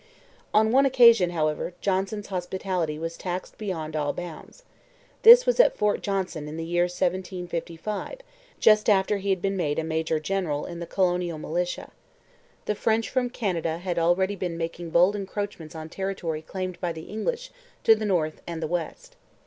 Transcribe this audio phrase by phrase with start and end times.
[0.51, 4.63] On one occasion, however, Johnson's hospitality was taxed beyond all bounds.
[5.21, 8.21] This was at Fort Johnson in the year 1755,
[8.59, 11.91] just after he had been made a major general in the colonial militia.
[12.65, 17.03] The French from Canada had already been making bold encroachments on territory claimed by the
[17.03, 17.51] English
[17.83, 19.15] to the north and the west.